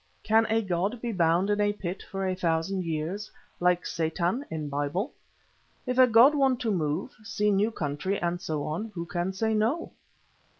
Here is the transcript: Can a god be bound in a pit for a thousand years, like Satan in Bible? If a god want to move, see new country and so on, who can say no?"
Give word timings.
Can 0.23 0.47
a 0.49 0.63
god 0.63 0.99
be 0.99 1.11
bound 1.11 1.51
in 1.51 1.61
a 1.61 1.73
pit 1.73 2.01
for 2.01 2.25
a 2.27 2.33
thousand 2.33 2.85
years, 2.85 3.29
like 3.59 3.85
Satan 3.85 4.43
in 4.49 4.67
Bible? 4.67 5.13
If 5.85 5.99
a 5.99 6.07
god 6.07 6.33
want 6.33 6.59
to 6.61 6.71
move, 6.71 7.13
see 7.23 7.51
new 7.51 7.69
country 7.69 8.19
and 8.19 8.41
so 8.41 8.63
on, 8.63 8.85
who 8.95 9.05
can 9.05 9.31
say 9.31 9.53
no?" 9.53 9.91